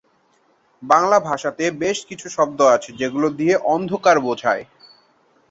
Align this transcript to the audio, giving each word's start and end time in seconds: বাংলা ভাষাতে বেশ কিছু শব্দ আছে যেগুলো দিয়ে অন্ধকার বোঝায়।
বাংলা 0.83 1.17
ভাষাতে 1.19 1.63
বেশ 1.81 1.97
কিছু 2.09 2.27
শব্দ 2.29 2.59
আছে 2.75 2.89
যেগুলো 2.99 3.27
দিয়ে 3.39 3.55
অন্ধকার 3.73 4.17
বোঝায়। 4.19 4.63